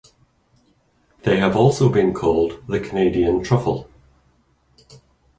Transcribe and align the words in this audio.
They 1.21 1.37
have 1.37 1.55
also 1.55 1.87
been 1.87 2.11
called 2.11 2.63
the 2.67 2.79
"Canadian 2.79 3.43
truffle". 3.43 3.87